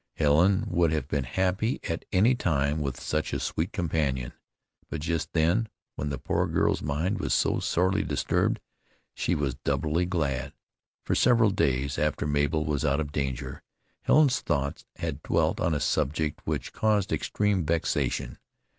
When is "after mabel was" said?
11.99-12.83